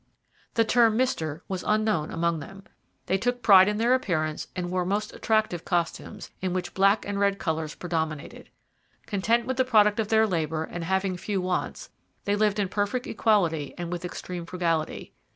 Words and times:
'The 0.55 0.65
term 0.65 0.97
Mister 0.97 1.43
was 1.47 1.63
unknown 1.67 2.09
among 2.09 2.39
them.' 2.39 2.63
They 3.05 3.19
took 3.19 3.43
pride 3.43 3.67
in 3.69 3.77
their 3.77 3.93
appearance 3.93 4.47
and 4.55 4.71
wore 4.71 4.83
most 4.83 5.13
attractive 5.13 5.63
costumes, 5.63 6.31
in 6.41 6.53
which 6.53 6.73
black 6.73 7.05
and 7.07 7.19
red 7.19 7.37
colours 7.37 7.75
predominated. 7.75 8.49
Content 9.05 9.45
with 9.45 9.57
the 9.57 9.63
product 9.63 9.99
of 9.99 10.07
their 10.07 10.25
labour 10.25 10.63
and 10.63 10.83
having 10.85 11.17
few 11.17 11.39
wants, 11.39 11.91
they 12.25 12.35
lived 12.35 12.57
in 12.57 12.67
perfect 12.67 13.05
equality 13.05 13.75
and 13.77 13.91
with 13.91 14.03
extreme 14.03 14.47
frugality. 14.47 15.13